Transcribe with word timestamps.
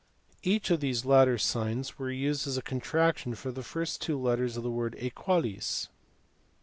Either 0.41 0.73
of 0.73 0.79
these 0.79 1.05
latter 1.05 1.37
signs 1.37 1.99
was 1.99 2.15
used 2.15 2.47
as 2.47 2.57
a 2.57 2.61
contraction 2.63 3.35
for 3.35 3.51
the 3.51 3.61
first 3.61 4.01
two 4.01 4.17
letters 4.19 4.57
of 4.57 4.63
the 4.63 4.71
word 4.71 4.95
aequalis. 4.99 5.89